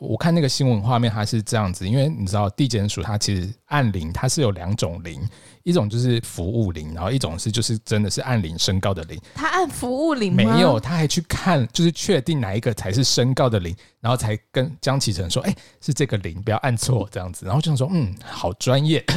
[0.00, 5.20] 我看那个新闻画面，它是这样子，因为你知道地检署它其实按铃，它是有两种铃，
[5.62, 9.20] 一种就是服务铃，然后一种是就是真的是按铃身高的铃。
[9.34, 19.04] 他按服务铃没有，他还去看，就是确定哪一个才是身高的铃，然后才跟江启程说：“哎、欸，是这个铃，不要按错这样子。”然后就想说：“嗯，好专业。”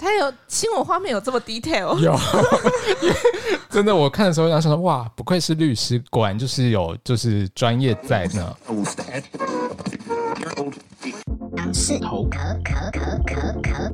[0.00, 1.98] 他有新闻画面有这么 detail？
[1.98, 2.16] 有，
[3.68, 8.56] 真的，我看的时候想说：“哇，不愧是律师，果然就是有就是专业在呢。”
[11.56, 13.92] 杨式头壳壳壳壳壳。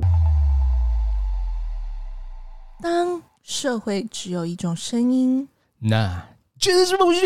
[2.81, 5.47] 当社会只有一种声音，
[5.77, 6.23] 那
[6.59, 7.21] 就是不是？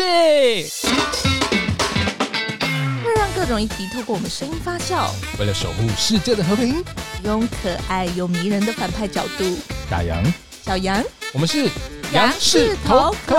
[3.02, 5.10] 会让各种议题透过我们声音发酵。
[5.38, 6.84] 为了守护世界的和平，
[7.24, 9.56] 用可爱又迷人的反派角度，
[9.88, 10.22] 大杨、
[10.62, 11.02] 小杨，
[11.32, 11.66] 我们是
[12.12, 13.36] 杨式头壳。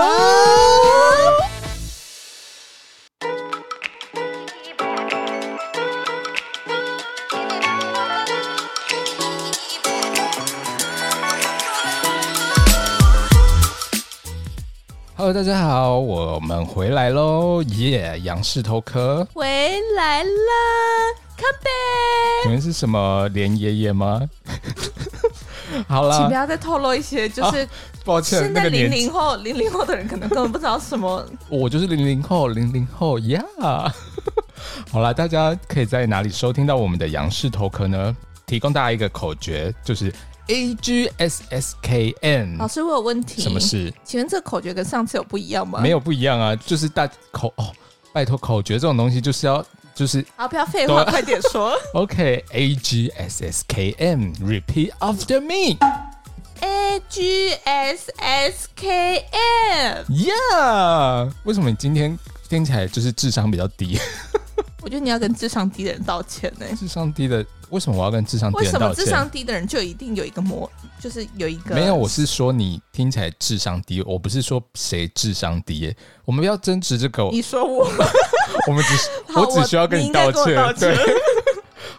[15.22, 17.62] Hello，大家好，我们回来喽！
[17.62, 19.46] 耶，杨氏头壳回
[19.96, 20.30] 来了
[21.36, 22.46] ，Come back！
[22.46, 24.20] 你们是什么连爷爷吗？
[25.86, 27.68] 好了，请不要再透露一些，就是、啊、
[28.04, 31.24] 抱歉，现在零零后，零零后的人可能根本不知道什么。
[31.48, 33.44] 我就是零零后，零零后呀。
[33.60, 33.92] Yeah、
[34.90, 38.16] 好了，大家可以在哪里收听到我们的杨氏头壳呢？
[38.44, 40.12] 提供大家一个口诀，就是。
[40.48, 43.40] A G S S K N，老师，我有问题。
[43.40, 43.92] 什么事？
[44.04, 45.80] 请问这个口诀跟上次有不一样吗？
[45.80, 47.72] 没有不一样啊，就是大口哦，
[48.12, 50.24] 拜托，口诀这种东西就是要就是。
[50.36, 51.78] 好，不要废话，快点说。
[51.94, 55.78] OK，A G S S K N，Repeat after me。
[56.60, 59.24] A G S S K
[60.06, 61.32] N，Yeah。
[61.44, 63.98] 为什么你今天听起来就是智商比较低？
[64.82, 66.74] 我觉得你要跟智商低的人道歉呢、欸。
[66.74, 68.88] 智商低的，为什么我要跟智商低的人道歉？
[68.88, 70.70] 为什么智商低的人就一定有一个模，
[71.00, 71.74] 就是有一个？
[71.74, 75.96] 没有，我是说你听起来智商低，我不是说谁智商低、欸。
[76.26, 77.24] 我们不要争执这个。
[77.32, 77.90] 你说我？
[78.68, 80.54] 我们只是，我只需要跟你道歉。
[80.54, 80.96] 道歉对。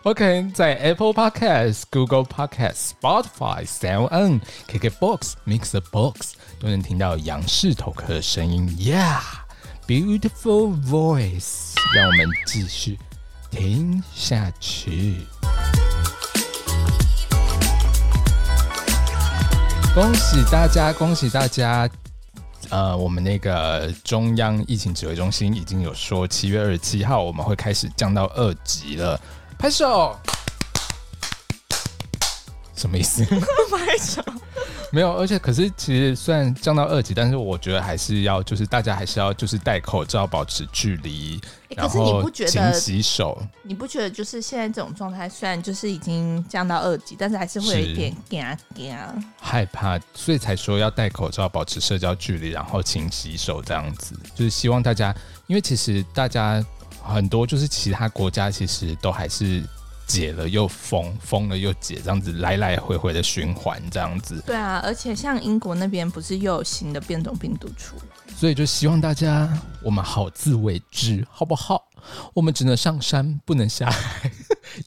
[0.03, 8.68] OK，在 Apple Podcast、Google Podcast、Spotify、SoundOn、KKBox、MixerBox 都能听到杨氏头壳的声音。
[8.78, 11.74] Yeah，beautiful voice。
[11.96, 13.00] 让我们继续
[13.50, 15.26] 听下去。
[19.94, 21.88] 恭喜大家，恭喜大家！
[22.72, 29.22] 呃，我们那个中央疫情指挥中心已经有说，七月二十七号我们会开始降到二级了。
[29.56, 30.18] 拍手！
[32.76, 33.24] 什么意思？
[33.24, 34.24] 拍手。
[34.94, 43.42] 没有，而且可是其实虽然降到二级，但是我觉得还是要就是大家还是要就是戴口罩，保持距离，然后勤洗手。
[43.64, 48.96] 你不觉得就是现在这种状态，虽然就是已经降到二级，但是还是会有一点惊惊
[49.40, 54.16] 害怕，所以才说要戴口罩，保持社交距离，然后勤洗手这样子。
[54.36, 55.12] 就是希望大家，
[55.48, 56.64] 因为其实大家
[57.02, 59.64] 很多就是其他国家其实都还是。
[60.06, 64.41] 解了又封，封了又解，这样子来来回回的循环，这样子。
[64.46, 67.96] 对啊，而且像英国那边不是又有新的变种病毒出，
[68.36, 69.50] 所以就希望大家
[69.81, 71.86] 我们好自为之，好不好？
[72.34, 74.31] 我们只能上山，不能下海，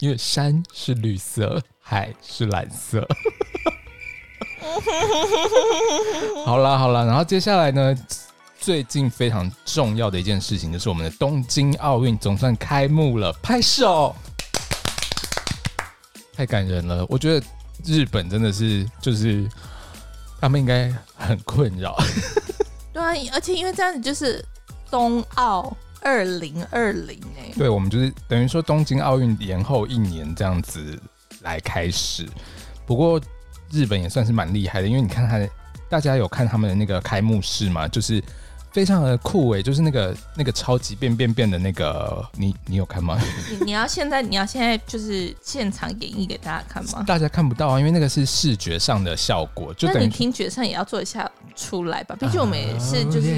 [0.00, 3.06] 因为山是绿色，海是蓝色。
[6.44, 7.96] 好了好了，然后接下来呢，
[8.60, 14.14] 最近非常重要的一件事情就是我们的东京奥运总算开幕了，拍手。
[16.36, 17.46] 太感人了，我觉得
[17.84, 19.48] 日本真的是，就是
[20.40, 21.96] 他们应该很困扰。
[22.92, 24.44] 对啊，而且因为这样子就是
[24.90, 30.98] 冬奥二零二零哎，对，我们就是等于说东京奥运延后一年这样子
[31.40, 32.28] 来开始。
[32.84, 33.20] 不过
[33.70, 35.40] 日本也算是蛮厉害的，因为你看他，
[35.88, 37.88] 大家有看他们的那个开幕式吗？
[37.88, 38.22] 就是。
[38.76, 43.18] 非常的酷诶，就是那个那个超级变变变的那个，你你有看吗？
[43.50, 47.02] 你你要现在你要现在就是现场演绎给大家看吗？
[47.06, 52.14] 大家看不到啊，因为那个是视觉上的效果，就等于你听觉上也要做一下出来吧。
[52.20, 53.28] 毕竟我们也是就是，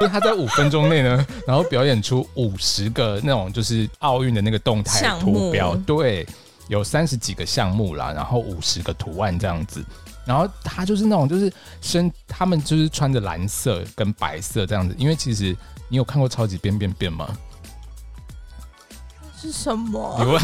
[0.00, 6.26] 为他在五分钟内呢，然后表演出五十个那种就是奥运的那个动态图标，对，
[6.66, 9.80] 有三十几个项目啦，然后五十个图案这样子。
[10.26, 14.94] 然后他就是那种，就是身，他们就是穿着蓝色跟白色这样子。
[14.98, 15.56] 因为其实
[15.88, 17.28] 你有看过超级变变变吗？
[19.40, 20.16] 是什么？
[20.18, 20.42] 你问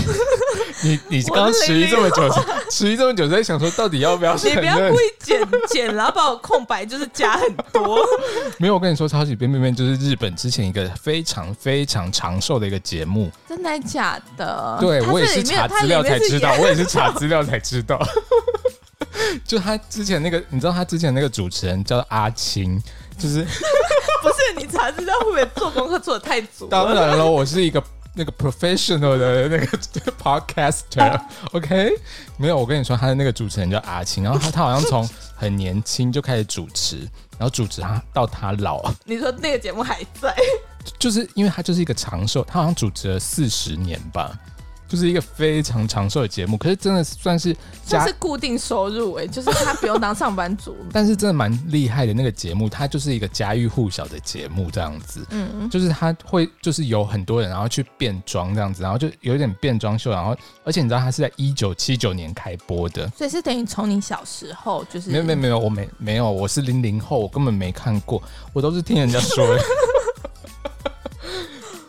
[0.82, 2.28] 你，你刚刚迟疑这么久，
[2.70, 4.34] 迟疑这么久，在想说到底要不要？
[4.36, 7.98] 你不要故意剪剪，然后把我空白就是加很多。
[8.60, 13.30] 没有，我跟你说，超级变变变就是日本之前一个非常非常长寿的一个节目。
[13.48, 14.76] 真的假的？
[14.78, 17.98] 对，我也是查资料才知道，我也是查资料才知道。
[19.46, 22.82] 就他之前那个，你知道他之前那个主持人叫阿青，
[23.18, 23.44] 就是
[24.22, 26.66] 不是你查资料会不会做功课做的太足？
[26.66, 27.82] 当然了，我是一个。
[28.12, 29.66] 那个 professional 的那个
[30.20, 31.92] podcaster，OK，
[32.36, 37.08] 没有，我跟你说，他的那个主持人叫阿青，然后他他好像从很年轻就开始主持，
[37.38, 38.92] 然后主持他到他老。
[39.04, 40.36] 你说那个节目还在？
[40.98, 44.36] 就是因为他就是一个长寿，他好像主持了四十年吧。
[44.90, 47.56] 就是一个非常长寿的节目，可是真的算是
[47.86, 50.76] 算是固定收入哎、欸，就是他不用当上班族。
[50.90, 55.24] 但是真的蛮厉害的那个节目，它就是一个家喻户晓的节目这样子。
[55.30, 68.20] 嗯，就是他会就是有很多人然后去变装这样子，然后就有点变装秀，然后而且你知道他是在一九七九年开播的，所以是等于从你小时候就是没有没有没有我没没有我是零零后，我根本没看过，
[68.52, 69.62] 我都是听人家说的。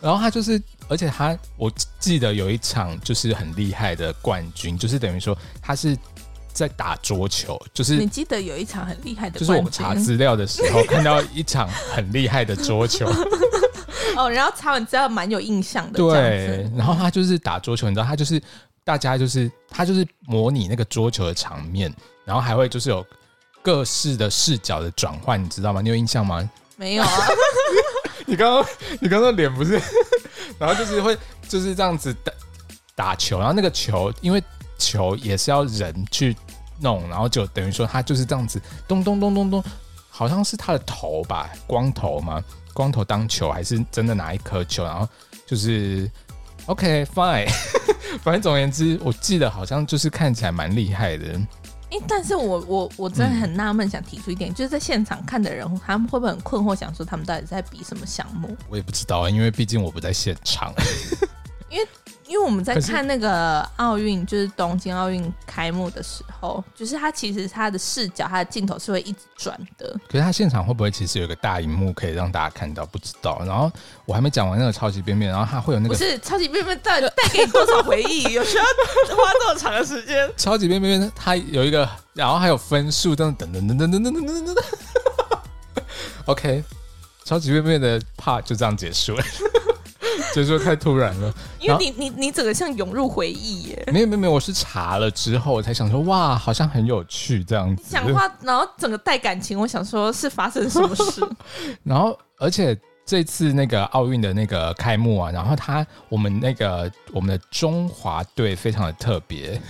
[0.00, 0.62] 然后他就是。
[0.88, 5.96] 而且他，我记得有一场就是很厉害的冠军，就是等于说他是
[6.52, 13.10] 在打桌球，就是你记得有一场很厉害的，就是我们查资料的时候看到一场很厉害的桌球。
[14.16, 15.96] 哦，然后查完资料蛮有印象的。
[15.96, 18.40] 对，然后他就是打桌球，你知道，他就是
[18.84, 21.90] 大家就是他就是模拟那个桌球的场面，
[22.26, 23.04] 然后还会就是有
[23.62, 25.80] 各式的视角的转换，你知道吗？
[25.80, 26.46] 你有印象吗？
[26.76, 27.10] 没有啊。
[28.26, 28.66] 你刚刚
[29.00, 29.80] 你刚刚脸不是？
[30.62, 31.18] 然后就是会
[31.48, 32.32] 就是这样子打
[32.94, 34.40] 打球，然后那个球因为
[34.78, 36.36] 球也是要人去
[36.78, 39.64] 弄，然后就等于说他就是这样子咚咚咚咚咚，
[40.08, 42.40] 好像是他的头吧，光头吗？
[42.72, 44.84] 光头当球还是真的拿一颗球？
[44.84, 45.08] 然后
[45.44, 46.08] 就是
[46.66, 47.50] OK fine，
[48.22, 51.40] 反正总而言之，我记得好像就是看起来蛮厉害的。
[52.08, 58.56] 但是我我我真的很纳闷，想提出一点，嗯、就是在现场看的人，他们会不会很困惑，想说他们到底在比什么项目？
[58.68, 60.72] 我也不知道啊，因为毕竟我不在现场。
[61.70, 61.88] 因为
[62.32, 69.94] 因为我们在看那个奥运，就是东京奥运开幕的时候，就是他其实他的视角，他的镜头是会一直转的。
[70.08, 72.86] 可是他现场会不会其实有个大荧幕可以让大家看到？
[72.86, 73.42] 不知道。
[73.44, 73.70] 然后
[74.06, 78.22] 我还没讲完那个超级变变，然后他会有那个不是超级变变带带给你多少回忆？
[78.22, 80.26] 有需要花这么长的时间？
[80.34, 84.64] 超级变变它有一个，然后还有分数，等等等等等等等等等等。
[86.24, 86.64] OK，
[87.26, 89.22] 超级变变的 part 就这样结束了。
[90.34, 93.84] 就是说太突然了， 因为你你你整个像涌入回忆耶。
[93.92, 97.82] 没有没有没有，我是查了之后我才想说，哇，好像很有趣这样子。
[97.88, 101.22] 讲话，然后整个带感情，我想说是发生什么事。
[101.84, 109.60] 然后，而且这次那个奥运的那个开幕啊，然后他我们那个我们的中华队非常的特别。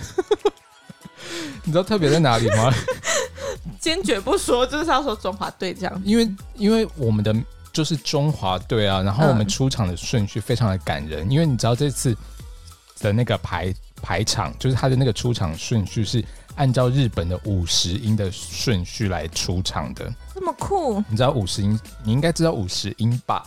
[1.63, 2.73] 你知道特别在哪里吗？
[3.79, 6.01] 坚决不说，就是要说中华队这样。
[6.05, 7.35] 因为因为我们的。
[7.73, 12.15] 就是中华队啊，然后我们出场的顺序非常的感人，嗯、因为你知道这次
[12.99, 16.23] 的那个排排场，就是他的那个出场顺序是
[16.55, 21.03] 按照日本的五十音的顺序来出场的，这么酷！
[21.09, 21.77] 你知道五十音？
[22.03, 23.43] 你应该知道五十音吧？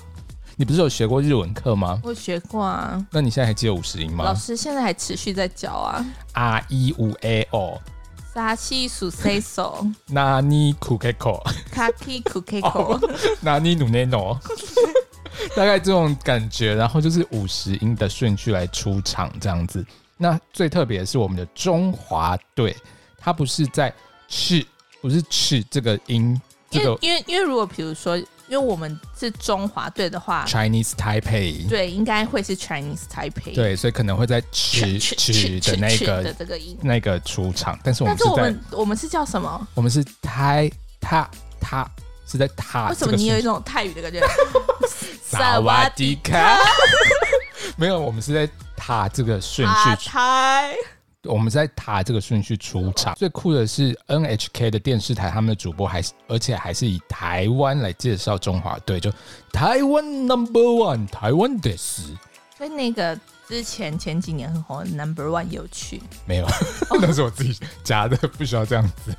[0.57, 2.01] 你不是有学过日文课吗？
[2.03, 3.07] 我学过啊。
[3.13, 4.25] 那你现在还记得五十音吗？
[4.25, 6.05] 老师现在还持续在教啊。
[6.33, 7.81] R E 五 A O。
[8.35, 11.43] 沙西苏塞索，纳尼库克口，
[11.77, 12.99] 卡基库克口，
[13.43, 14.41] 纳尼努内诺，
[15.55, 19.85] 大概这种感觉，然后就是五十音的顺序来出场这样子。
[20.17, 22.75] 那最特别的是我们的中华队，
[23.19, 23.93] 它不是在
[24.27, 24.67] 去，
[25.03, 26.41] 不是去这个音，
[26.71, 28.19] 这个因为因为如果比如说。
[28.49, 39.67] 因为我们是中华队的话，Chinese Taipei，对，应该会是 Chinese Taipei，对，所以可能会在曲曲的那个的这个音那个出场，但是我们是在我们我们是叫什么？
[39.75, 41.29] 我们是泰他
[41.69, 41.85] 他
[42.25, 44.21] 是在他，为什么你有一种泰语的感觉？
[45.21, 46.57] 萨瓦迪卡，
[47.77, 49.75] 没有，我们是在他这个顺序。
[51.25, 59.11] 我们在塔这个顺序出场，最酷的是 NHK 的电视台，他们的主播还是而且还是以台湾来介绍中华队，就
[59.53, 62.03] 台湾 Number One，台湾的是。
[62.57, 63.19] 所以那个
[63.49, 66.47] 之前前几年很红的 Number One 有去没有？
[67.01, 69.15] 那是我自己加的，不需要这样子。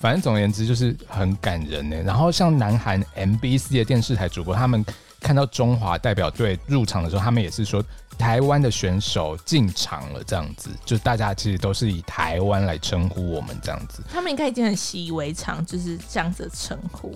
[0.00, 1.96] 反正总而言之就是很感人呢。
[2.04, 4.84] 然后像南韩 MBC 的电视台主播，他们
[5.20, 7.82] 看到中华代表队入场的时候，他们也是说。
[8.18, 14.02] 台湾的选手进场了，这样子，就大家其实都是以台湾来称呼我们这样子。
[14.08, 17.12] 他们应该已经很习以为常，就是这样子的称呼。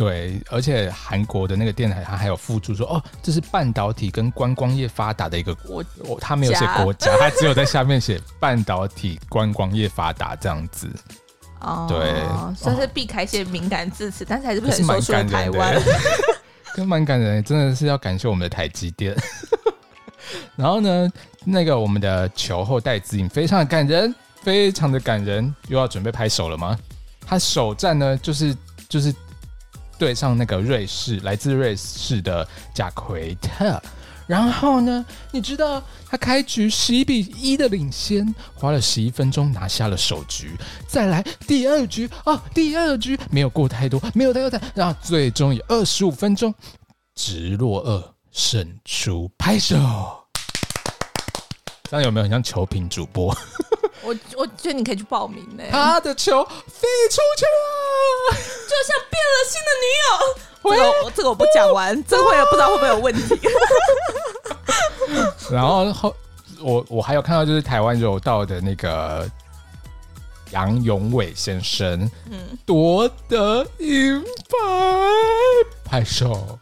[0.00, 10.88] 对，而且韩国的那个电台，它还有附注说，哦，这是半导体跟观光业发达的一个国，我他没有写国家，他只有在下面写半导体观光业发达这样子。
[11.60, 12.14] 哦，对，
[12.56, 15.78] 算是避开一些敏感字词，哦，但是还是不想说出台湾，
[16.74, 19.14] 跟蛮感人，真的是要感谢我们的台积电。
[20.56, 21.12] 然后呢，
[21.44, 26.74] 那个我们的球后戴资颖非常的感人，非常的感人，又要准备拍手了吗？
[27.26, 28.56] 他首战呢，就是
[28.88, 29.14] 就是
[30.00, 33.78] 对上那个瑞士，来自瑞士的贾奎特。
[34.26, 40.56] 然后呢，你知道他开局十一比一的领先，花了十一分钟拿下了首局。
[40.88, 46.54] 再来第二局哦，第二局没有过太多，没有太多，然后最终以二十五分钟
[47.14, 49.76] 直落二胜出，拍手。
[51.90, 53.36] 这样有没有很像球评主播？
[54.02, 55.62] 我我觉得你可以去报名呢。
[55.70, 58.34] 他的球飞出去了，
[58.68, 60.06] 就像变了心的女友。
[60.62, 63.40] 这个我这个我不讲完，这会不知道会不会有问题。
[65.50, 66.14] 然后后
[66.60, 69.26] 我我还有看到就是台湾柔道的那个
[70.50, 74.28] 杨永伟先生，嗯，夺得银牌，
[75.84, 76.58] 拍手。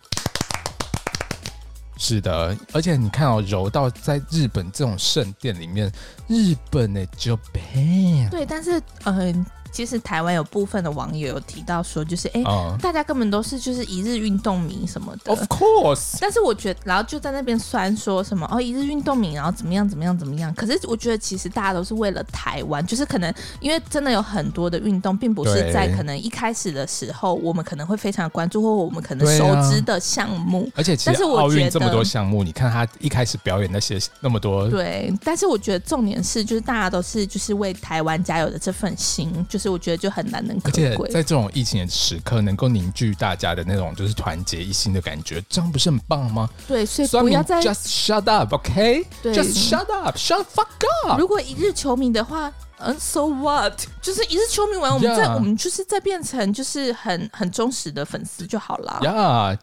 [1.99, 5.93] 是的，而且你看哦，柔道在日本这种圣殿里面，
[6.28, 9.45] 日本的 Japan，对，但是嗯。
[9.78, 15.30] 其实台湾有部分的网友有提到说，就是哎、欸，uh, 大家根本都是就是一日运动迷什么的。
[15.30, 16.16] Of course。
[16.20, 20.52] 但是我觉得，然后就在那边酸说什么哦，一日运动迷，然后怎么样怎么样怎么样。
[20.54, 30.68] 可是我觉得，其实大家都是为了台湾，就是可能因为真的有很多的运动，并不是在可能一开始的时候，我们可能会非常关注或我们可能熟知的项目。
[30.75, 34.68] 而且，其实奥运这么多项目，你看他一开始表演那些那么多。
[34.68, 40.38] 对，但是我觉得重点是，就是大家都是就是为台湾加油的这份心，就是我觉得就很难。
[40.64, 46.48] 而且在这种疫情的时刻，能够凝聚大家的那种就是团结一心的感觉，这样不是很棒吗？
[46.66, 50.68] 对，所以不要再 just shut up，OK？Just shut up，shut fuck
[51.06, 51.18] up。
[51.20, 53.75] 如果一日球迷的话，嗯，so what？
[54.00, 59.00] 就是一日球迷完，我们再我们就是再变成就是很很忠实的粉丝就好了。
[59.02, 59.58] 呀，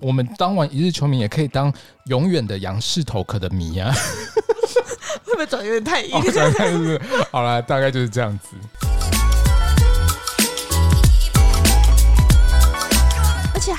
[0.00, 1.72] 我们当完一日球迷，也可以当
[2.06, 3.92] 永远的杨氏头壳的迷啊。
[5.24, 6.12] 会不会转有点太硬？
[7.30, 8.91] 好了，大概就是这样子。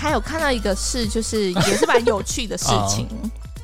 [0.04, 3.08] 还有看到一个事，就是也是蛮有趣的事 情，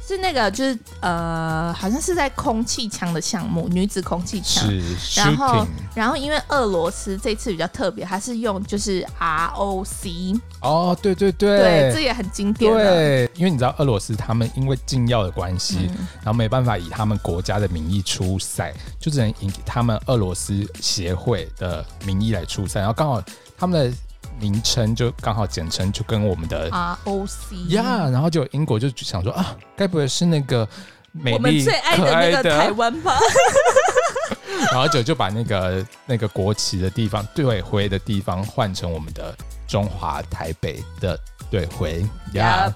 [0.08, 4.66] 是那个就是呃，好像是在空气枪的项目，女子空气枪。
[4.66, 5.20] 是。
[5.20, 10.40] 然后，然后因为俄罗斯这次比较特别，它是用就是 ROC。
[10.62, 12.74] 哦，对对对，对，这也很经典。
[12.74, 23.22] 对，因为你知道俄罗斯他们因为禁药的关系，嗯，然后没办法以他们国家的名义出赛，就只能以他们俄罗斯协会的名义来出赛，然后刚好
[23.58, 23.98] 他们的。
[24.40, 30.68] 名称就刚好简称就跟我们的 ROC 呀，yeah, 然后就英国就想说啊，该不会是那个
[31.12, 33.18] 美丽最爱的那个台湾吧？
[34.72, 39.36] 然后就就把那个那个国旗的地方队徽的地方换成我们的
[39.68, 41.18] 中华台北的
[41.50, 42.74] 队徽呀。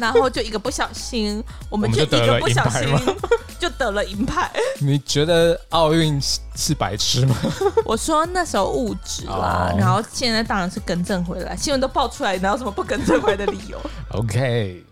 [0.00, 2.88] 然后就一个不小心，我们就一个不小心
[3.58, 4.50] 就得了银牌。
[4.80, 6.20] 你觉得奥运
[6.56, 7.36] 是白痴吗？
[7.84, 9.80] 我说那时候物质啦，oh.
[9.80, 14.84] 然后现在当然是更正回来，新闻都爆出来，哪有什么不更正回来的理由？OK。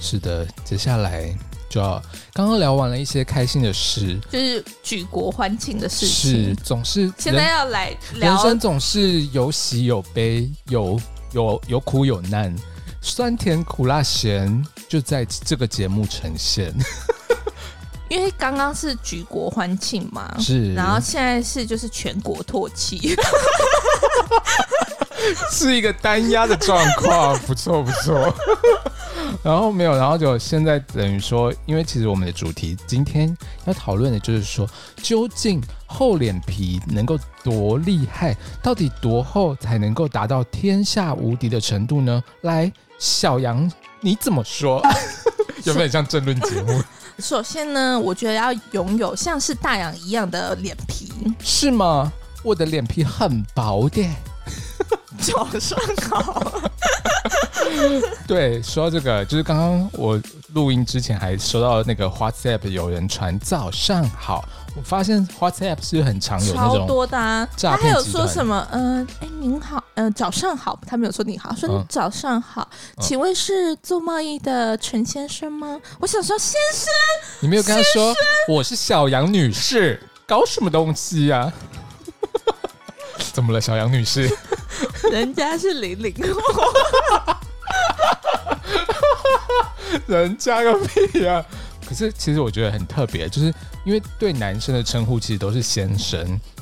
[0.00, 1.36] 是的，接下来。
[1.68, 6.46] 就要刚刚聊完了一些开心的事，就是举国欢庆的事情。
[6.46, 10.98] 是，总是现在要来聊，人生总是有喜有悲，有
[11.32, 12.54] 有有苦有难，
[13.02, 16.74] 酸甜苦辣咸就在这个节目呈现。
[18.08, 23.14] 因为刚刚是举国欢庆嘛，是，然后现在是就是全国唾弃，
[25.52, 28.34] 是一个单压的状况，不错不错。
[29.48, 34.68] 然后没有，然后就现在等于说，因为其实我们的主题今天要讨论的就是说，
[35.02, 42.22] 究竟厚脸皮能够多厉害，到底多厚才能够达到天下无敌的程度呢？
[42.42, 44.82] 来，小杨你怎么说？
[45.64, 46.82] 有没有像争论节目？
[47.18, 52.12] 首先呢，我觉得要拥有像是大洋一样的脸皮，是吗？
[52.42, 54.06] 我的脸皮很薄的。
[55.20, 55.78] 早上
[56.10, 56.62] 好。
[58.26, 60.20] 对，说到这个，就是刚刚我
[60.54, 64.44] 录音之前还收到那个 WhatsApp 有人传早上好，
[64.76, 67.46] 我发现 WhatsApp 是很常有那种多的啊。
[67.60, 68.66] 他还有说什么？
[68.70, 70.78] 嗯、呃，哎，您好，嗯、呃，早上好。
[70.86, 75.78] 他没有说你好，说你早上好，嗯、请问是做贸易的陈先生吗？
[75.98, 76.92] 我想说先生，
[77.40, 78.14] 你没有跟他说
[78.48, 80.00] 我是小杨女士。
[80.26, 81.52] 搞什么东西呀、啊？
[83.32, 84.28] 怎么了，小杨女士？
[85.12, 86.62] 人家是零零后，
[90.06, 91.46] 人家个屁呀、啊！
[91.88, 93.52] 可是其实我觉得很特别，就是
[93.84, 96.20] 因为对男生的称呼其实都是先生，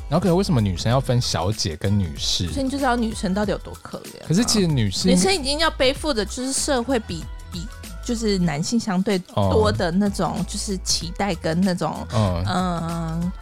[0.09, 2.47] 然后可能为什么女生要分小姐跟女士？
[2.49, 4.27] 所以你就知道女生到底有多可怜、啊。
[4.29, 7.67] 可是其实女士，女生已经要背负的就是社会比比
[8.05, 12.45] 就是男性相对多的那种，就是期待跟那种嗯。
[12.47, 13.33] 嗯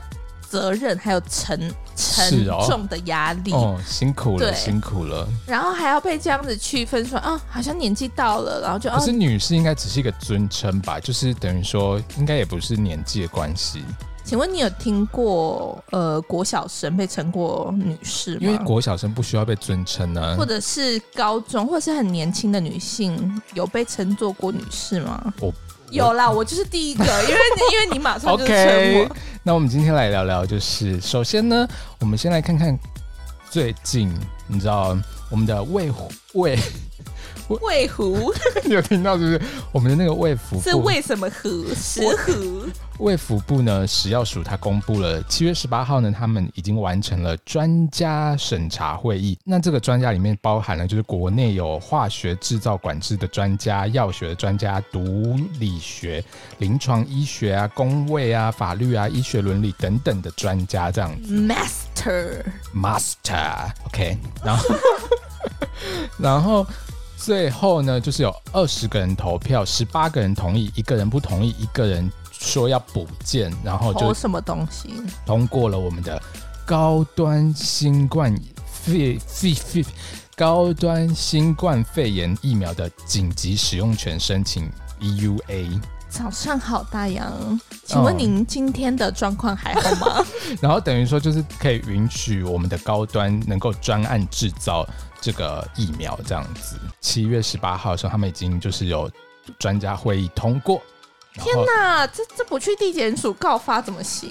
[0.54, 5.26] 责任还有沉沉重的压力哦，哦，辛苦了，辛苦了。
[5.48, 8.88] 然后还要被这样子区分说，哦，好像年纪到了，然后就。
[8.88, 11.00] 可是女士应该只是一个尊称吧？
[11.00, 13.82] 就是等于说，应该也不是年纪的关系。
[14.24, 18.38] 请问你有听过呃国小生被称过女士吗？
[18.42, 20.36] 因为国小生不需要被尊称呢。
[20.38, 25.34] 或者是高中或者是很年轻的女性有被称作过女士吗？
[25.40, 25.52] 我。
[25.90, 27.34] 有啦，我就是第一个，因为
[27.72, 29.04] 因为你马上就成我。
[29.04, 29.08] OK，
[29.42, 31.66] 那我们今天来聊聊，就是首先呢，
[32.00, 32.78] 我们先来看看
[33.50, 34.12] 最近，
[34.46, 34.96] 你知道
[35.30, 35.90] 我们的卫
[36.32, 36.58] 卫。
[37.60, 38.32] 卫福，
[38.64, 39.40] 你有听到是不是？
[39.72, 41.64] 我们的那个卫福是为什么福？
[41.74, 42.66] 石虎。
[42.98, 43.84] 卫福部呢？
[43.86, 49.36] 食药署它公布了七月十八号呢，他们已经完成了专家审查会议。
[49.44, 56.24] 那这个专家里面包含了就是国内有化学制造管制的专家、药学的专家、毒理学、
[56.58, 61.34] 临床医学啊、公卫啊、法律啊、医学伦理等等的专家这样子。
[61.34, 64.74] Master，Master，OK，然后，
[66.16, 66.64] 然后。
[67.24, 74.90] 最后呢，就是有二十个人投票，十八个人同意，一个人不同意，一个人说要补件，然后就什么东西
[75.24, 76.22] 通过了我们的
[76.66, 79.82] 高端新冠肺肺肺
[80.36, 85.80] 高端新冠肺炎疫苗的紧急使用权申请 EUA。
[86.16, 90.24] 早上好，大洋，请问您今天的状况还好吗？
[90.62, 94.86] 然后等于说就是可以允许我们的高端能够专案制造。
[95.20, 99.10] 这个疫苗这样子，七月十八号的时候，他们已经就是有
[99.58, 100.80] 专家会议通过。
[101.32, 104.30] 天哪，这这不去地检署告发怎么行？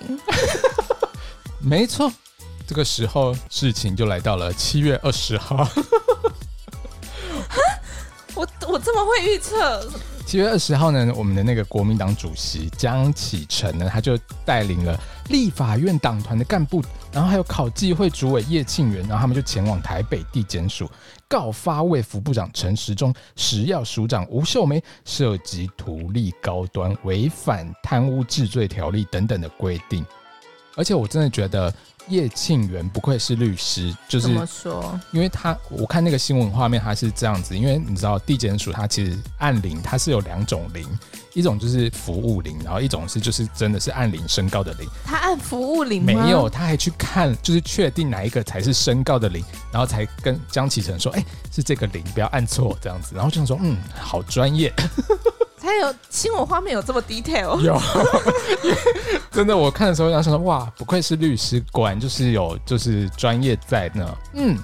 [1.60, 2.10] 没错，
[2.66, 5.68] 这个时候事情就来到了七月二十号。
[8.36, 9.90] 我我这么会预测？
[10.26, 16.82] 七月二十号呢，我们的那个国民党主席江启臣呢，他就带领了立法院党团的干部，
[17.12, 20.90] 然后还有考纪会主委叶庆元，然后他们就前往台北地检署
[21.28, 30.04] 告发卫福部长陈时中、食药署长吴秀梅涉及图利高端、违反贪污治罪条例等等的规定，
[30.76, 31.72] 而且我真的觉得。
[32.08, 35.00] 叶庆元不愧是律师，就是怎么说？
[35.12, 37.58] 因为他我看那个新闻画面，他是这样子。
[37.58, 40.88] 因为你知道地检署它其实按铃，它是有两种铃，
[41.34, 44.88] 一种就是服务铃，然后一种是就是真的是按铃身高的铃。
[45.04, 54.72] 他按服务铃没有，他还去看，就是确定哪一个才是身高的铃，然后才跟江启程说：“哎、欸，是这个铃，不要按错这样子。”然后就想说：“嗯，好专业。
[55.64, 57.58] ”还有新闻画面有这么 detail？
[57.64, 57.82] 有，
[59.32, 64.18] 真的，我看的时候想说，哇，不愧是律师，果然就是有就是专业在那。
[64.34, 64.58] 嗯，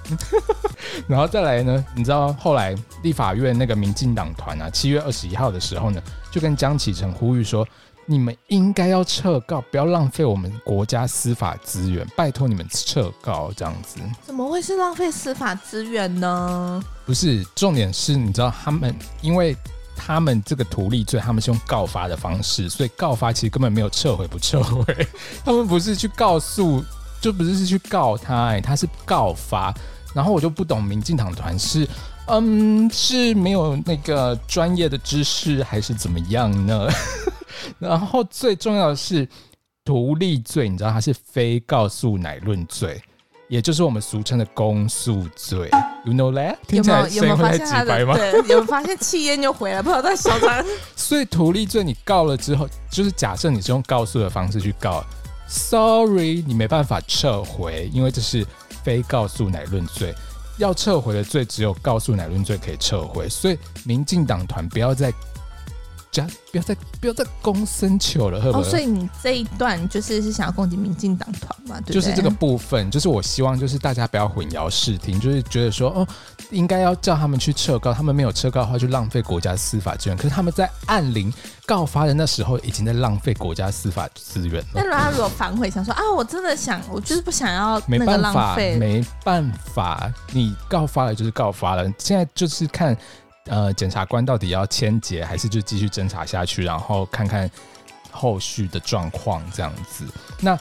[1.08, 7.68] 然后再来呢，你知道后来立法院那个民进党团啊，七月二十一号的时候呢，就跟江启臣呼吁说，
[8.06, 14.00] 你们应该要撤告，不要浪费我们国家司法资源，拜托你们撤告这样子。
[14.26, 16.84] 怎么会是浪费司法资源呢？
[17.06, 19.56] 不是，重点是你知道他们因为。
[20.02, 25.08] 他们这个图利罪，他们是用告发的方式，所以告发其实根本没有撤回不撤回，
[25.44, 26.82] 他们不是去告诉，
[27.20, 29.76] 就不是是去告他，哎，他是告发。
[30.14, 31.88] 然后我就不懂，民进党团是，
[32.28, 36.90] 嗯，是没有那个专业的知识，还是怎么样呢？
[37.78, 39.28] 然后最重要的是，
[39.84, 43.02] 图利罪，你知道它是非告诉乃论罪。
[43.48, 45.68] 也就是我们俗称的公诉罪
[46.06, 46.56] ，You know that？
[46.68, 48.16] 听起来声音会太直白吗？
[48.16, 50.64] 对， 有没有发现气焰就回来，不知道在嚣张。
[50.96, 55.04] 所以图利罪你告了之后，就是假设你是用告诉的方式去告
[55.48, 58.46] ，Sorry，你没办法撤回，因为这是
[58.84, 60.14] 非告诉乃论罪。
[60.58, 65.14] 要撤回的罪只有告诉乃论罪可以撤回，所以民进党团不要再。
[66.12, 71.80] 加不要再不要再攻深球了，哦，所以你这一段就是是想要攻击民进党团嘛？
[71.86, 76.08] 对，就是这个部分，就是我希望就是大家不要混淆视听，就是觉得说哦，
[76.50, 80.18] 应该要叫他们去撤告，他们没有撤告的话就浪费国家司法资源。
[80.18, 81.32] 可是他们在按铃
[81.68, 84.68] 告发的那时候已经在浪费国家司法资源了。
[84.74, 92.98] 那如果他如果反悔想说啊，我真的想，我就是不想要那个浪费，没办法，你告发了就是告发了，现在就是看。
[93.50, 97.50] 呃，检察官到底要签结，还是就继续侦查下去，然后看看
[98.12, 100.06] 后续的状况这样子。
[100.40, 100.58] 那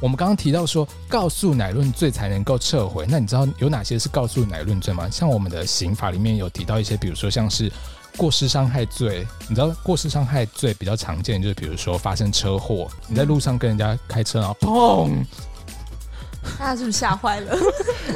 [0.00, 5.08] 我们刚刚提到说告诉乃论罪才能够撤回，那你知道有哪些是告诉乃论罪吗？
[5.10, 7.70] 像我们的刑法里面有提到一些，比如说像是
[8.16, 15.24] 过失伤害罪，你知道过失伤害罪比较常见，就是比如说发生车祸，你在路上跟人家开车，然后砰。
[16.58, 17.56] 大家是不是吓坏了？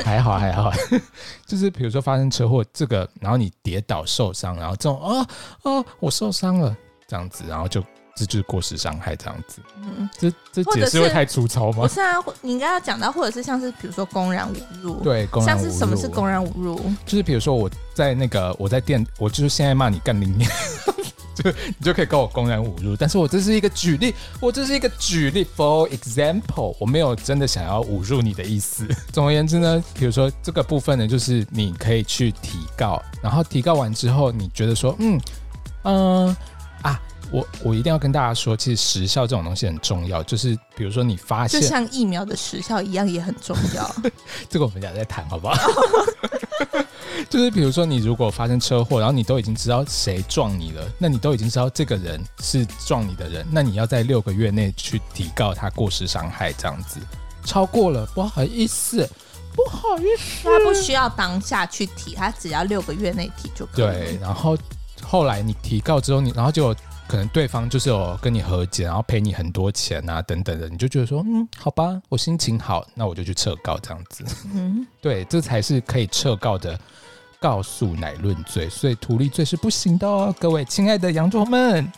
[0.04, 0.72] 还 好还好，
[1.46, 5.26] 就是比如说发生车祸这个，然后你跌倒受伤，然后这种哦
[5.62, 7.82] 哦我受伤了这样子，然后就
[8.16, 9.60] 这就是过失伤害这样子。
[9.82, 11.82] 嗯，这这解释会太粗糙吗？
[11.82, 15.64] 不是啊，你应该要讲到，或者是像是比如说公然侮辱，对，公然侮辱。
[15.64, 16.78] 像是什么是公然侮辱？
[17.04, 20.48] 就是比如说我在那个我在店，我就是现在骂你干零年。
[21.36, 28.86] 就你就可以跟我公然侮辱，但是我这是一个举例，我这是一个举例，for example，我没有真的想要侮辱你的意思。
[29.12, 35.20] 总而言之呢，比如说这个部分呢，就是你可以去提告，然后提告完之后，你觉得说，嗯
[35.82, 35.94] 嗯、
[36.26, 36.36] 呃、
[36.82, 37.00] 啊。
[37.32, 40.22] 我我一定要跟大家说，其实时效这种东西很重要。
[40.22, 43.96] 就是比如说你发现，就像疫苗的时效一样，也很重要。
[44.48, 45.56] 这个我们俩再谈好不好？
[47.30, 57.00] 就是比如说你如果发生车祸，然后你都已经知道谁撞你了，那你都已经知道这个人是撞你的人，那你要在六个月内去提告他过失伤害，这样子
[57.44, 59.08] 超过了，不好意思，
[59.54, 63.76] 不好意思，他不需要当下去提，他只要六个月内提就可以。
[63.76, 64.56] 对，然后
[65.02, 66.74] 后来你提告之后，你然后就。
[67.14, 74.24] 可能对方就是有跟你和解，然后赔你很多钱啊，等等的，你就觉得说，嗯，好吧，我心情好，那我就去撤告这样子。
[74.52, 76.76] 嗯， 对，这才是可以撤告的
[77.40, 81.88] 告诉乃论罪，所以图利罪是不行的哦，各位亲爱的羊驼们。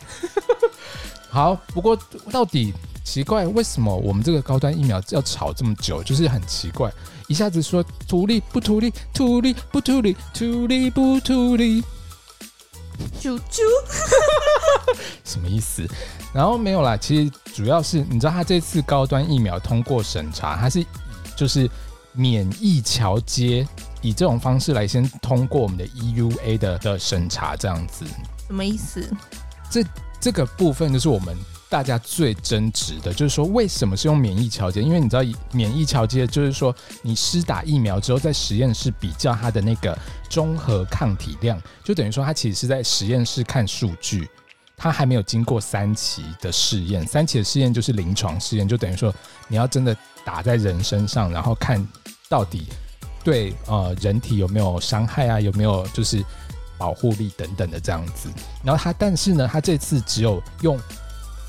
[1.31, 1.97] 好，不过
[2.31, 2.71] 到底
[3.03, 6.03] 奇怪，为什么我们这个高端疫苗要炒这么久？
[6.03, 6.93] 就是很奇怪，
[7.27, 11.83] 一下子说图利不图利，图利不图利，图利不图利。
[13.19, 13.61] 啾啾，
[15.23, 15.87] 什么意思？
[16.33, 20.87] 然后没有啦，其实主要是你知道，他这次高端疫苗通过审查，它是以
[21.35, 21.69] 就是
[22.13, 23.67] 免疫桥接，
[24.01, 28.05] 以这种方式来先通过我们的 EUA 的的审查，这样子。
[28.47, 29.09] 什么意思？
[29.69, 29.83] 这
[30.19, 31.37] 这个部分就是我们。
[31.69, 34.81] 大家最争执的就是说，为什么是用免疫桥接？
[34.81, 39.97] 因为你知道，免疫桥接就是说，你施打疫苗之后，在实验室比较它的那个
[40.29, 44.29] 中和抗体量，就等于说，它其实是在实验室看数据，
[44.77, 47.05] 它还没有经过三期的试验。
[47.05, 49.13] 三期的试验就是临床试验，就等于说，
[49.49, 51.85] 你要真的打在人身上，然后看
[52.29, 52.69] 到底
[53.25, 56.23] 对呃人体有没有伤害啊，有没有就是
[56.77, 58.29] 保护力等等的这样子。
[58.63, 60.79] 然后它，但是呢，它这次只有用。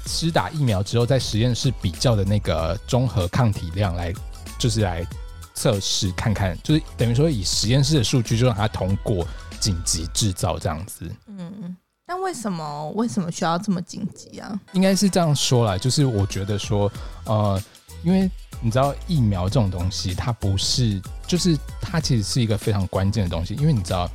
[0.09, 4.13] 施打疫苗之后，在实验室比较的那个综合抗体量来，
[4.59, 5.07] 就是来
[5.55, 9.25] 测试看看，就是等于说以实验室的数据就让它通过
[9.61, 11.09] 紧急制造这样子。
[11.27, 14.59] 嗯，但为什么为什么需要这么紧急啊？
[14.73, 16.91] 应该是这样说啦，就是我觉得说，
[17.27, 17.63] 呃，
[18.03, 18.29] 因为
[18.61, 24.11] 你知道疫苗这种东西，它不是，就是它其实是一个非常关键的东西，因为你知道。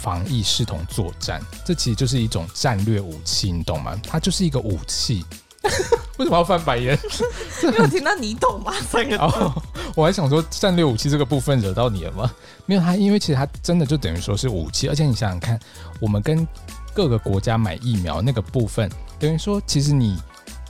[0.00, 3.94] 防疫视同作战，这其实就是一种战略武器，你懂吗？
[4.02, 5.24] 它就是一个武器。
[6.16, 6.98] 为什么要翻白眼？
[7.62, 8.72] 因为我听到你懂吗？
[8.90, 9.62] 三个哦，
[9.94, 12.30] 我还想说战略武器这个部分惹到你了吗？
[12.64, 15.60] 没有，它因为其实它真的就等于说是武器，而且你想想看，
[16.00, 16.48] 我们跟
[16.94, 20.18] 各个国家买疫苗那个部分，等于说其实你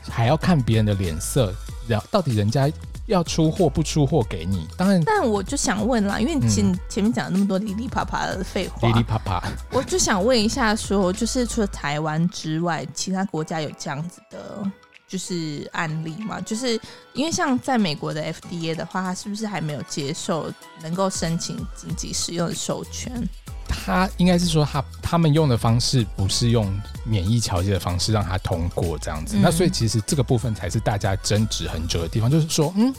[0.08, 1.54] 还要看别人的脸色，
[1.86, 2.68] 然后到底人家。
[3.10, 5.02] 要出货不出货给你，当然。
[5.04, 9.42] 但我就想问啦，因为你前前面讲了那么多哩哩啪啪的废话，哩哩啪啪，
[9.72, 14.62] 我就想问一下说，说就是除了台湾之外，其他国家有这样子的，
[15.08, 16.40] 就是案例吗？
[16.40, 16.80] 就是
[17.12, 20.50] 因为像在美国的 FDA 的话，它是不是还没有接受
[20.82, 23.28] 能够申请紧急使用的授权？
[23.70, 26.68] 他应该是说他他们用的方式不是用
[27.04, 32.92] 免疫调节的方式让他通过这样子，嗯、那所以其实这个部分才是大家争执很久的地方，就是说，嗯，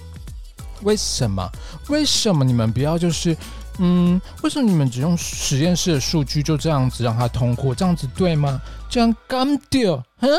[0.83, 1.47] 为什么？
[1.89, 3.35] 为什么你们不要就是，
[3.79, 8.59] 嗯，为什么你们只用实验室的数据就这样子让他通过，这样子对吗？
[8.89, 10.29] 这样干掉，嗯，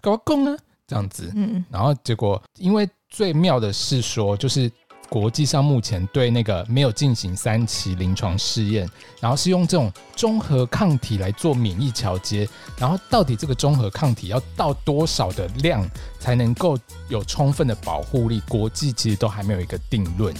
[0.00, 4.70] 搞我讲啊，这样子，嗯，然后结果因为最妙的是说就是。
[5.08, 8.88] 国际上目前对那个没有进行三期临床试验，
[9.20, 15.88] 然后是用这种中和抗体来做免疫桥接，然后到底这个中和抗体要到多少的量
[16.18, 16.76] 才能够
[17.08, 18.42] 有充分的保护力？
[18.48, 20.34] 国际其实都还没有一个定论，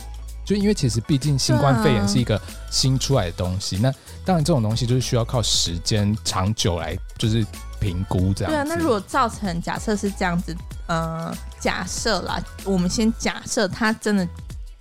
[0.45, 3.93] 就因为其实毕竟新冠肺炎是一个新出来的东西，那
[4.25, 7.47] 当然这种东西就是需要靠时间长久来就是
[7.79, 8.53] 评估这样。
[8.53, 10.57] 对啊，那如果造成假设是这样子，
[10.89, 14.27] 呃，假设啦，我们先假设它真的。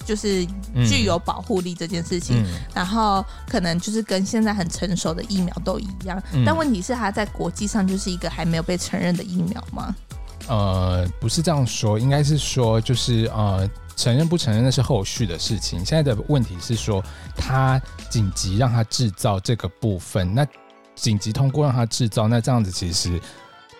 [0.05, 0.45] 就是
[0.87, 9.95] 具有保护力这件事情，嗯、然后可能就是跟现在很成熟的疫苗都一样，嗯、但问题是它在国际上就是一个还没有被承认的疫苗吗？
[10.47, 15.83] 呃，不是这样说，应该是说就是呃，承认不承认那是后续的事情。
[15.83, 17.03] 现在的问题是说，
[17.35, 20.45] 他紧急让他制造这个部分，那
[20.93, 23.19] 紧急通过让他制造，那这样子其实，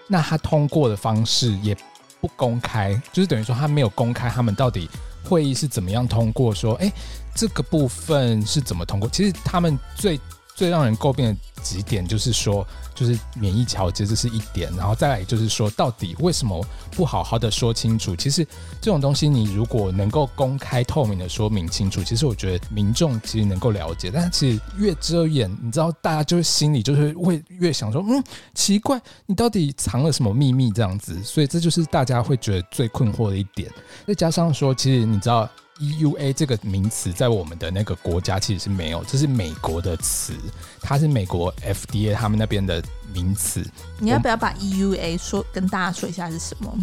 [0.07, 1.77] 那他通过的方式也
[2.19, 4.89] 不公开，就是等于说他没有公开他们到底
[5.25, 6.89] 会议是怎么样通过，说，哎，
[7.33, 9.09] 这个部分是怎么通过？
[9.09, 10.17] 其实他们最。
[10.57, 18.15] 最让人诟病的几点就是说，就是免疫调节，这是一点，然后再来就是说，到底为什么不好好的说清楚？
[18.15, 18.43] 其实
[18.81, 24.09] 这种东西，你如果能够公开透明的说明清楚，其实我觉得民众其实能够了解。
[24.11, 31.21] 但是其实越遮掩，你知道，大家就是心里就是会越想说，嗯，奇怪，你到底藏了什么秘密这样子？
[31.21, 33.69] 所以这就是大家会觉得最困惑的一点。
[34.07, 35.49] 再加上说，其实你知道。
[35.79, 40.33] EUA 这个名词在我们的那个国家其实是没有，这是美国的词，
[40.81, 42.81] 它是美国 FDA 他们那边的
[43.13, 43.65] 名词。
[43.99, 46.73] 你要不要把 EUA 说跟大家说一下是什么？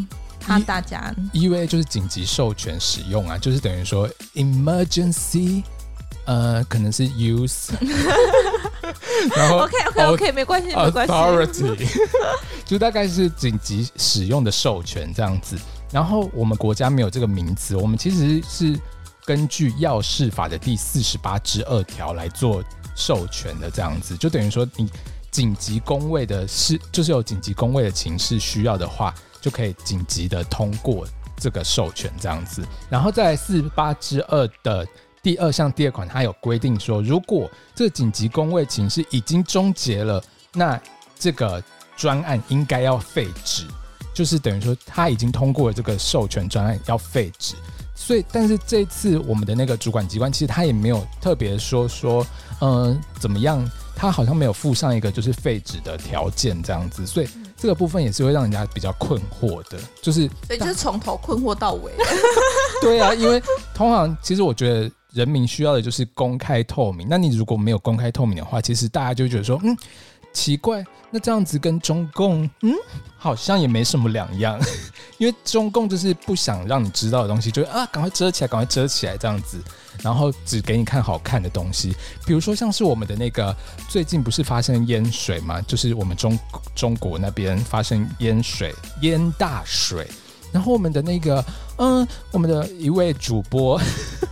[0.40, 5.62] 怕大家 EUA 就是紧急授权使用啊，就是等于说 emergency，
[6.24, 7.70] 呃，可能是 use，
[9.36, 11.88] 然后 OK OK OK 没关系没关系，authority
[12.66, 15.56] 就大概是紧急使用的授权这样子。
[15.92, 18.76] 然后我们国家没有这个名词，我们其实是
[19.24, 22.64] 根据药事法的第四十八之二条来做
[22.96, 24.90] 授权的，这样子就等于说你
[25.30, 32.66] 紧急公卫的事，就是有紧急公卫的情势需要的话，就可以紧急的通过这个授权这样子。
[32.88, 34.86] 然后在四十八之二的
[35.22, 40.22] 第二项第二款，它有规定说，如果这个紧急公卫情势已经终结了，
[40.54, 40.80] 那
[41.18, 41.62] 这个
[41.96, 43.66] 专案应该要废止。
[44.14, 47.54] 就是等于说，他已经通过了这个授权专案要废止，
[47.94, 52.26] 所以，但是这次我们的那个主管机关其实他也没有特别说说，
[52.60, 61.92] 嗯、呃，怎么样，他好像没有附上一个就是废止的条件这样子，所以这个部分也是会让人家比较困惑的，就是，对，就是从头困惑到尾。
[62.82, 63.40] 对啊，因为
[63.72, 69.76] 通常其实我觉得人民需要的就是公开透明，那你如果没有公开透明的话，其实大家就觉得说，嗯。
[70.32, 72.72] 奇怪，那这样子跟中共，嗯，
[73.16, 74.58] 好像也没什么两样，
[75.18, 79.60] 因为中共就是不想让你知道的东西，就啊，赶快遮起来，赶快遮起来这样子，
[80.02, 81.94] 然后只给你看好看的东西，
[82.26, 83.54] 比如说像是我们的那个
[83.88, 85.60] 最近不是发生淹水嘛？
[85.62, 86.38] 就是我们中
[86.74, 90.08] 中国那边发生淹水，淹大水，
[90.50, 91.44] 然后我们的那个，
[91.76, 93.80] 嗯，我们的一位主播，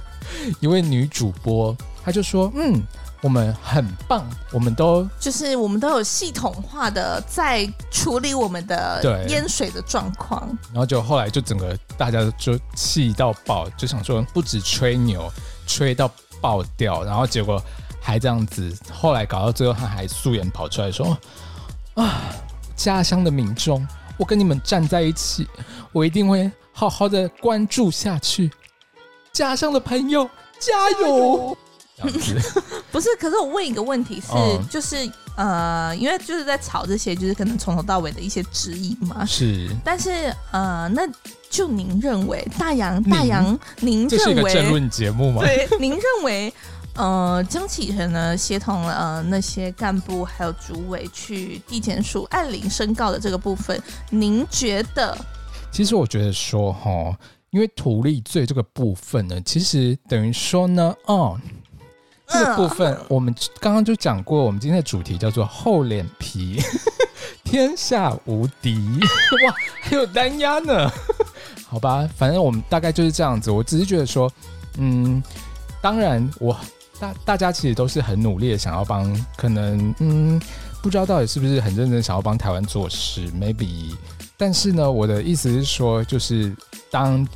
[0.60, 2.82] 一位女主播，她就说，嗯。
[3.22, 15.30] 我们很棒，我们都就是我们都有系统化的在处理我们的淹水的状况，然后就后来就整个大家就气到爆，就想说不止吹牛，
[15.66, 17.62] 吹到爆掉，然后结果
[18.00, 21.14] 还这样子，后来搞到最后他还素颜跑出来说
[21.94, 22.22] 啊，
[22.74, 25.46] 家乡的民众，我跟你们站在一起，
[25.92, 28.50] 我一定会好好的关注下去，
[29.30, 30.24] 家乡的朋友
[30.58, 31.54] 加油。
[32.92, 39.24] 不是，可是我问一个问题是，嗯、就是呃，因为就是在吵这些，就是可能从头到尾的一些质疑嘛。
[39.24, 41.02] 是，但是呃，那
[41.48, 45.42] 就您认为，大洋大洋，您认为这是一个政论节目吗？
[45.42, 46.52] 对，您认为
[46.94, 55.16] 呃，江启臣呢协同了呃那些干部还有主委去地检署按铃申告的这个部分，您觉得？
[55.70, 57.16] 其实我觉得说哈，
[57.50, 61.38] 因为图利罪这个部分呢，其实等于说呢，哦。
[62.30, 66.60] 这个部分我们刚刚就讲过，我们今天的主题叫做厚脸皮，
[67.44, 68.78] 天下无敌
[69.46, 70.90] 哇，还有单压呢，
[71.66, 73.50] 好吧，反正我们大概就是这样子。
[73.50, 74.30] 我只是觉得说，
[74.78, 75.22] 嗯，
[75.82, 76.56] 当然我
[76.98, 80.40] 大大家其实都是很努力的想要帮，可能嗯，
[80.82, 83.94] 不知道到底是不是很认真想要帮台湾做事，maybe。
[84.36, 86.54] 但是呢，我的意思是说，就是
[86.90, 87.26] 当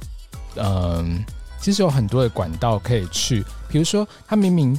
[0.57, 1.25] 嗯。
[1.65, 4.79] 其实有很多的管道可以去，比如说他明明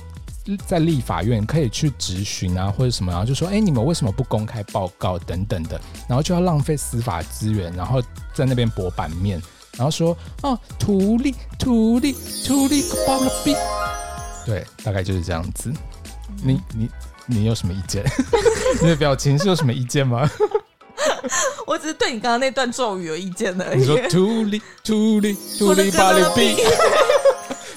[0.67, 7.99] 在立法院可以去质询啊，或者什么，然后就说：“哎，你们为什么不公开报告等等的？”然后就要浪费司法资源，然后
[8.35, 9.41] 在那边博版面，
[9.75, 13.55] 然后说：“哦，图利图利图利个包个币。”
[14.45, 15.73] 对，大概就是这样子。
[16.43, 16.87] 你你
[17.25, 18.05] 你有什么意见？
[18.79, 20.29] 你的表情是有什么意见吗？
[21.65, 23.79] 我只是对你刚刚那段咒语有意见而已。
[23.79, 23.97] 你说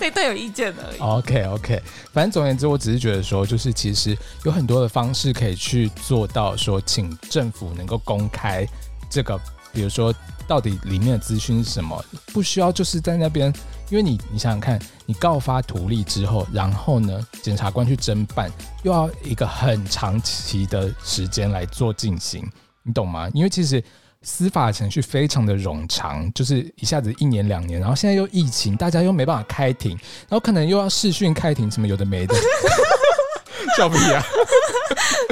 [0.00, 0.98] 这段有意见而已。
[1.00, 1.82] OK OK，
[2.12, 8.64] 反正总而言之，我只是觉得说，就是其实有很多的方式可以去做到，说请政府能够公开
[9.10, 9.36] 这个，
[9.72, 10.14] 比如说
[10.46, 13.52] 到底里面的资讯是什么，不需要就是在那边，
[13.90, 18.48] 因为你你想想看，你告发图利之后，然后呢，检察官去侦办，
[18.84, 22.48] 又要一个很长期的时间来做进行。
[22.88, 23.28] 你懂吗？
[23.34, 23.84] 因为其实
[24.22, 29.90] 司法程序非常的冗长，就是一下子一年两年，然后现在又疫情，大家又没办法开庭，
[30.26, 32.34] 然后可能又要视讯开庭，什么有的没的，
[33.76, 34.24] 笑屁啊！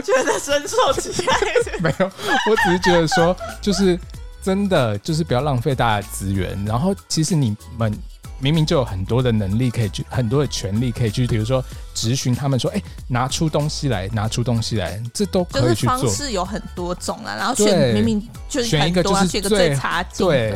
[0.04, 1.40] 觉得深受其害。
[1.80, 2.06] 没有，
[2.50, 3.98] 我只是觉得说，就是
[4.42, 6.62] 真的，就是不要浪费大家的资源。
[6.66, 7.90] 然后，其实你们。
[8.38, 15.96] 明明就有很多的能力可以去，很多的权利可以去，比如说质询他们说，哎、欸，拿出东西来，拿出东西来，这都可以去做。
[15.96, 20.32] 就是方式有很多种啊，然后选明明就是选一个就是最，最差劲的。
[20.32, 20.54] 对，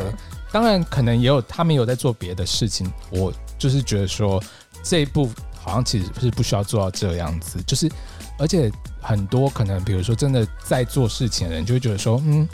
[0.51, 2.91] 当然可能也有他们有在做别的事情。
[3.09, 4.41] 我就是觉得说
[4.83, 7.89] 这一步好像其实是不需要做到这样子，就是
[8.37, 12.47] 而且很多可能比如说真的在做事情的人就会觉得说，嗯，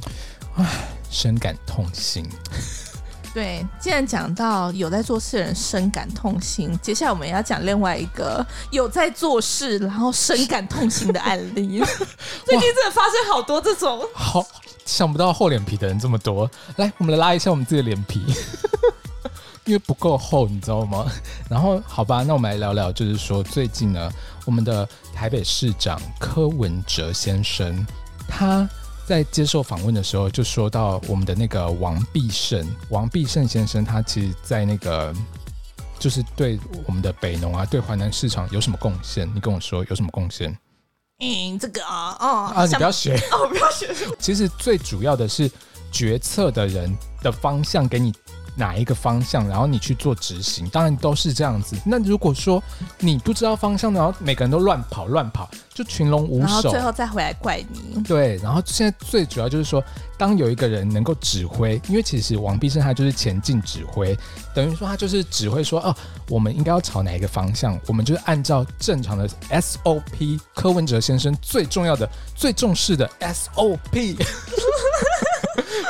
[0.56, 0.66] 唉，
[1.10, 2.26] 深感痛心。
[3.38, 11.78] 对，既然讲到有在做事的人深感痛心，接下来我们要讲另外一个有在做事然后深感痛心的案例。
[12.44, 14.44] 最近真的发生好多这种，好
[14.88, 16.50] 想不到厚脸皮的人这么多。
[16.78, 18.26] 来，我们来拉一下我们自己的脸皮，
[19.66, 21.06] 因为不够厚，你知道吗？
[21.48, 24.12] 然后好吧，那我们来聊聊，就是说最近呢，
[24.46, 27.86] 我们的台北市长柯文哲先生，
[28.28, 28.68] 他。
[29.08, 35.16] 在接受访问的时候，就说到我们的那个王必胜，王必胜先生，他其实，在那个
[35.98, 39.26] 就是对我们的北农啊，对华南市场有什么贡献？
[39.34, 40.54] 你跟我说有什么贡献？
[41.20, 43.96] 嗯，这个啊，哦啊，你不要学 哦，不要学。
[44.20, 45.50] 其实最主要的是
[45.90, 48.14] 决策的人的方向给你。
[48.58, 51.78] 哪一个方向，然后你去做执行，当然都是这样子。
[51.86, 52.62] 那如果说
[53.00, 58.04] 你不知道方向，然后每个人都乱跑乱跑，就群龙无首，然后最后再回来怪你。
[58.04, 59.84] 对，然后现在最主要就是说，
[60.18, 64.18] 当有一个人能够指挥，因为其实王必胜他就是前进指挥，
[64.56, 65.96] 等于说他就是指挥说，哦，
[66.28, 74.18] 我们应该要朝哪一个方向，我们就是按照正常的 SOP，柯文哲先生最重要的、最重视的 SOP。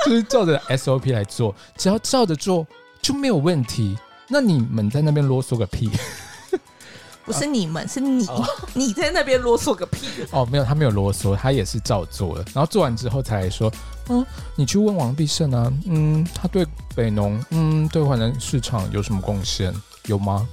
[0.06, 2.66] 就是照着 SOP 来做，只要照着做
[3.02, 3.98] 就没有问题。
[4.28, 5.90] 那你们在那边啰嗦个屁？
[7.24, 10.08] 不是你们，是你，哦、你在那边啰嗦个屁？
[10.32, 12.46] 哦，没有，他没有啰嗦，他也是照做了。
[12.54, 13.70] 然后做完之后才来说，
[14.08, 14.26] 嗯，
[14.56, 19.74] 你去问王必胜啊，嗯，他对北农，嗯，对华南市场有什么贡献？
[20.06, 20.48] 有吗？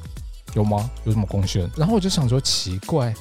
[0.55, 0.91] 有吗？
[1.05, 1.71] 有什么贡献？
[1.77, 3.15] 然后我就想说，奇怪，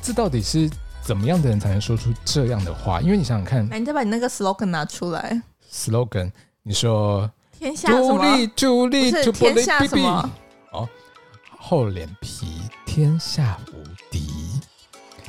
[0.00, 0.70] 这到底是？
[1.02, 3.00] 怎么样的人才能说出这样的话？
[3.00, 5.42] 因为你想想看，来，你再把你那个 slogan 拿出来。
[5.70, 6.30] slogan，
[6.62, 8.18] 你说天下什么？
[8.18, 10.30] 助力，助力，不是天下什么？
[10.70, 10.88] 哦，
[11.58, 14.30] 厚脸皮，天下无敌。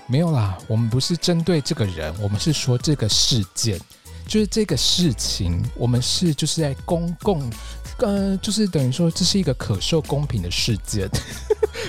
[0.06, 3.80] 没有啦，我们不是针对这个人，我们是说这个事件，
[4.28, 7.50] 就是这个事情，我们是就是在公共。
[8.00, 11.10] 呃，就是等于说，这是一个可受公平的事件，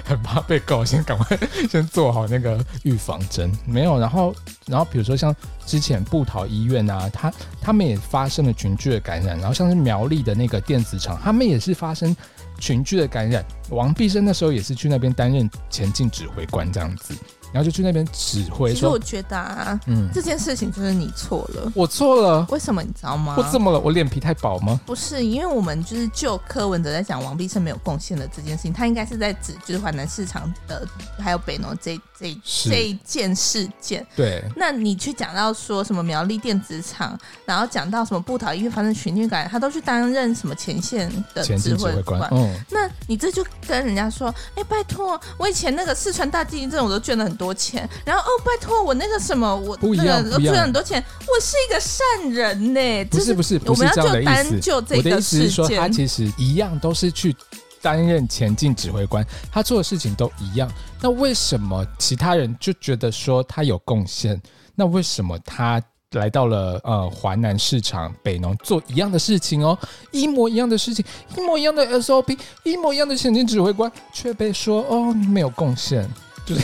[0.04, 1.36] 很怕被告，先赶快
[1.68, 3.50] 先做好那个预防针。
[3.66, 4.34] 没有，然后，
[4.66, 5.34] 然后比如说像
[5.66, 12.14] 之前布桃医院啊，他他们也发生了群聚的感染，然后像是苗栗的那个电子厂，他们也是发生
[12.58, 13.44] 群聚的感染。
[13.70, 17.14] 王必生那时候也是去那边担任前进指挥官这样子。
[17.54, 18.74] 然后就去那边指挥。
[18.74, 21.70] 其实我觉得啊，嗯，这件事情就是你错了。
[21.72, 22.44] 我错了？
[22.50, 23.36] 为什么你知道吗？
[23.38, 23.78] 我怎么了？
[23.78, 24.80] 我脸皮太薄吗？
[24.84, 30.84] 不是，因为我们就是就柯文哲在讲王必胜没有贡献的这件事情，他应该是在指就是华南市场的
[31.16, 34.04] 还有北农这这这一件事件。
[34.16, 34.42] 对。
[34.56, 42.28] 那你去讲到说什么苗栗电子厂，然后讲到什么布桃医院发生群聚感染，他都去担任什么前线的指挥官。
[42.32, 42.52] 嗯。
[42.68, 47.43] 那你这就跟人家说，哎、欸，拜托，我以前那个四川大地震，我都捐了很多。
[47.44, 53.04] 多钱，然后哦，拜托我那个什么，我不一样，我捐很多钱，我是一个善人呢。
[53.10, 54.30] 不是不是，不是这样的意思。
[54.30, 55.12] 我们要就这个事件。
[55.12, 57.36] 我的意思是说，他其实一样都是去
[57.82, 60.70] 担任前进指挥官，他做的事情都一样。
[61.02, 64.40] 那为什么其他人就觉得说他有贡献？
[64.74, 69.78] 那为什么他来到了呃华南市场北农做一样的事情哦，
[70.12, 71.04] 一模一样的事情，
[71.36, 76.08] 一模一样的 SOP，一模一样的前进指挥官，却被说哦没有贡献，
[76.46, 76.62] 就是。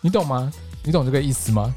[0.00, 0.50] 你懂吗？
[0.84, 1.74] 你懂这个意思吗？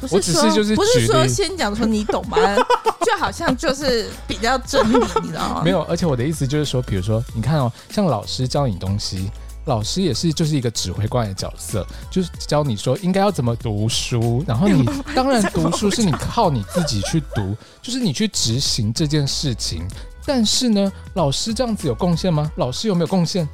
[0.00, 2.38] 不是说，我只是就是不是说先讲说你懂吗？
[3.04, 5.62] 就好像就是比较真理，你知道吗？
[5.62, 9.30] 没有，而且我的意思就是说，比如说，你看哦，像老师教你东西，
[9.66, 19.86] 老师也是就是一个指挥官的角色，就是教你说应该要怎么读书，然后你 当然读书是你靠你自己去读，就是你去执行这件事情。
[20.24, 22.50] 但是呢，老师这样子有贡献吗？
[22.56, 23.46] 老师有没有贡献？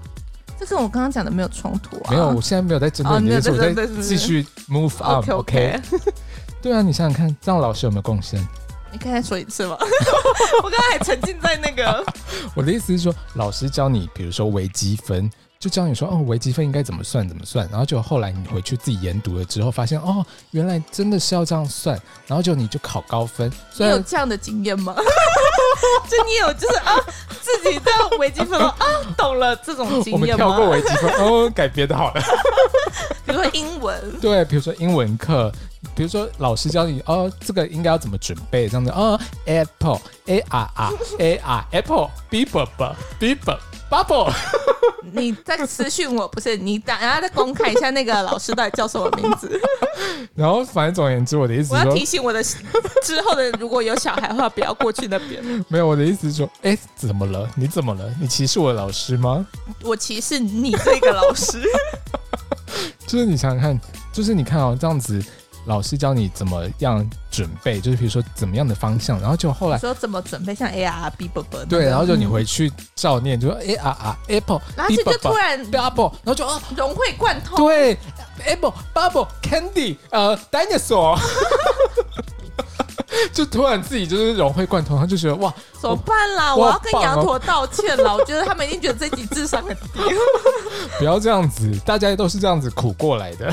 [0.59, 2.11] 这跟我刚刚讲的没有冲突啊！
[2.11, 5.80] 没有，我现在没有在针对你的意思，我在继续 move on，OK？
[6.62, 8.40] 对啊，你想想看，这样老师有没有贡献？
[8.90, 9.76] 你可以再说一次吗？
[10.64, 12.04] 我刚才还沉浸在那个
[12.57, 23.50] 我的意思是说，老师教你，比如说微积分，就教你说哦，微积分应该怎么算怎么算，然后就后来你回去自己研读了之后，发现哦，原来真的是要这样算，然后就你就考高分。
[23.78, 24.94] 你有这样的经验吗？
[26.09, 26.94] 就你有就是啊，
[27.42, 28.76] 自己在微积分啊，
[29.16, 30.12] 懂了这种经验吗？
[30.12, 32.22] 我们跳过微积分哦，改别的好了。
[33.26, 35.52] 比如说英文，对，比如说英文课，
[35.94, 43.59] 比如说老师教你哦，这个应该要怎么准备这样子哦，apple a r r a r apple b b b b b
[43.91, 44.32] bubble。
[45.12, 49.61] 你在私讯我，不是你等下再公开一下那个老师到底叫什么名字？
[50.34, 52.43] 然后反正总而言之，我的意思说，我要提醒我的
[53.03, 55.43] 之后的如果有小孩的话，不要过去那边。
[55.68, 57.49] 没有，我的意思是说，哎，怎么了？
[57.55, 58.12] 你怎么了？
[58.20, 59.47] 你歧视我的老师吗？
[59.82, 61.62] 我歧视你这个老师。
[63.07, 63.80] 就是你想想看，
[64.12, 65.24] 就是你看哦，这样子。
[65.67, 77.99] 老师教你怎么样准备，就是比如说怎么样的方向，然后就后来说怎么准备，像 A R B B B 对，然后就你回去照念，就说 A R R Apple，然后就突然 Bubble，然后就哦融会贯通，对
[78.45, 81.19] ，Apple Bubble Candy，呃，Dinosaur，
[83.33, 86.55] 就突然自己就是融会贯通，他就觉得哇，怎么办啦？
[86.55, 90.01] 我，我要跟羊驼道歉了，我觉得他们一定觉得这集智商很低，
[90.99, 93.53] 不要这样子，大家都是这样子苦过来的。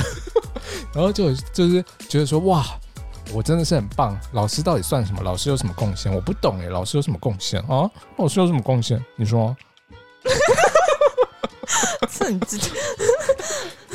[0.92, 2.64] 然后就就是觉得说哇，
[3.32, 4.18] 我真的是很棒。
[4.32, 5.22] 老师到底算什么？
[5.22, 6.12] 老师有什么贡献？
[6.12, 6.66] 我不懂哎。
[6.66, 7.90] 老师有什么贡献啊？
[8.16, 9.02] 老师有什么贡献？
[9.16, 9.56] 你说？
[12.10, 12.70] 是你自己，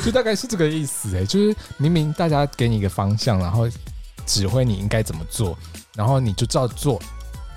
[0.04, 1.24] 就大概是这个意思哎。
[1.24, 3.68] 就是明明大家给你一个方向，然后
[4.26, 5.56] 指挥你应该怎么做，
[5.94, 7.00] 然后你就照做，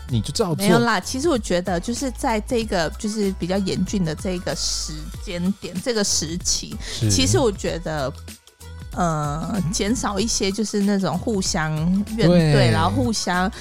[0.07, 0.55] 你就照做。
[0.55, 4.93] 没有啦，其实我觉得就是在这个就是比较严峻的这个时
[5.24, 6.76] 间点，这个时期，
[7.09, 8.11] 其实我觉得。
[8.95, 11.73] 呃，减少一些就是那种互相
[12.15, 13.51] 怨怼，对然后互相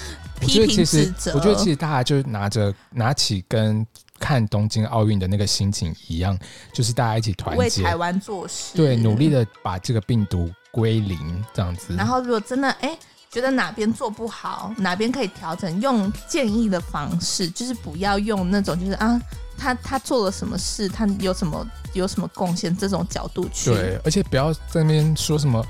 [0.41, 1.33] 批评指责。
[1.35, 3.87] 我觉得其实大家就拿着拿起跟
[4.18, 6.39] 看东京奥运的那个心情一样，
[6.72, 11.95] 就是大家一起团结，为台湾做事，对，努力的把这个病毒归零这样子。
[11.97, 12.97] 然后如果真的哎
[13.30, 19.20] 觉得哪边做不好，哪边可以调整，用建议的方式，就是不要用那种就是啊。
[19.63, 20.89] 他他做了什么事？
[20.89, 22.77] 他有什么有什么贡献？
[22.77, 25.65] 这种角度去对，而且不要在那边说什么，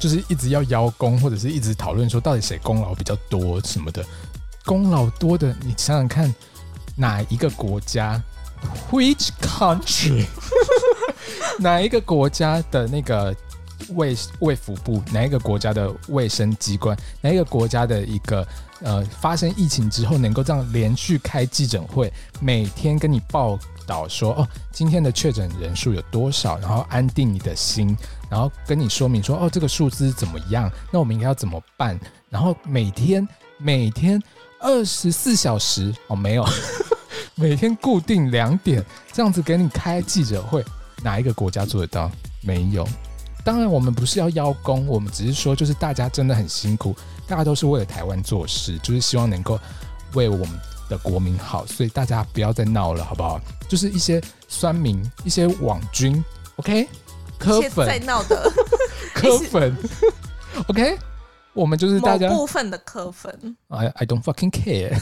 [0.00, 4.02] 就是一直要邀功，或者是一直讨论说到底谁功劳比较多什么的。
[4.64, 6.34] 功劳多的，你想想看，
[6.96, 8.18] 哪一个国家
[8.90, 10.24] ？Which country？
[11.60, 13.34] 哪一个国家的那个
[13.90, 15.02] 卫卫福部？
[15.12, 16.96] 哪一个国家的卫生机关？
[17.20, 18.46] 哪一个国家的一个？
[18.80, 23.58] 呃，发生疫情之后，能够这样连续开记者会，每天跟你报
[23.88, 27.96] 道说，哦，今天的确诊人数有多少，然后安定你的心，
[28.30, 30.70] 然后跟你说明说，哦，这个数字怎么样？
[30.92, 31.98] 那我们应该要怎么办？
[32.30, 33.26] 然后每天
[33.56, 34.22] 每天
[34.60, 36.46] 二十四小时哦，没有，
[37.34, 38.80] 每天固定两点
[39.12, 40.64] 这样子给你开记者会，
[41.02, 42.08] 哪一个国家做得到？
[42.42, 42.86] 没有。
[43.48, 46.94] 当然，我们不是要邀功，我们只是说，就是大家真的很辛苦，
[47.26, 49.58] 大家都是为了台湾做事，就是希望能够
[50.12, 50.50] 为我们
[50.86, 53.40] 的国民好，所以大家不要再闹了，好不好？
[53.66, 56.22] 就是一些酸民、一些网军
[56.56, 56.86] ，OK，
[57.38, 58.52] 科粉在闹的
[59.16, 59.74] 科粉
[60.66, 60.98] ，OK，
[61.54, 64.94] 我们就是大家部分的科粉，I I don't fucking care。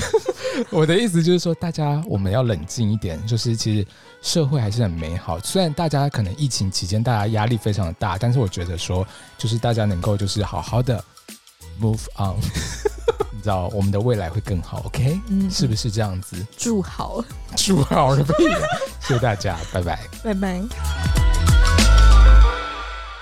[0.68, 3.86] 我的意思就是说，大家我们要冷静一点，就是其实。
[4.22, 9.06] 社会还是很美好，虽然大家可能疫情期间大家压力非常的大，但是我觉得说，
[9.38, 11.02] 就是大家能够就是好好的
[11.80, 12.36] move on，
[13.32, 15.18] 你知道我们的未来会更好，OK？
[15.28, 16.36] 嗯，是不是这样子？
[16.56, 17.24] 祝好，
[17.56, 18.24] 祝好了，
[19.00, 21.29] 谢谢大家，拜拜，拜拜。